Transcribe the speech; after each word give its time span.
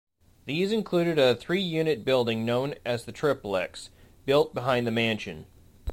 These 0.45 0.71
included 0.71 1.19
a 1.19 1.35
three-unit 1.35 2.03
building 2.03 2.43
known 2.43 2.73
as 2.83 3.05
the 3.05 3.11
Triplex, 3.11 3.91
built 4.25 4.51
behind 4.51 4.87
the 4.87 4.91
mansion. 4.91 5.45